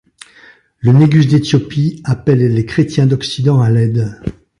Le 0.79 0.93
négus 0.93 1.27
d'Éthiopie 1.27 2.01
appelle 2.05 2.39
les 2.51 2.65
chrétiens 2.65 3.05
d'Occident 3.05 3.61
à 3.61 3.69
l'aide. 3.69 4.19